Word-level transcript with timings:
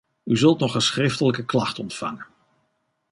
U 0.23 0.37
zult 0.37 0.59
nog 0.59 0.75
een 0.75 0.81
schriftelijke 0.81 1.45
klacht 1.45 1.79
ontvangen. 1.79 2.25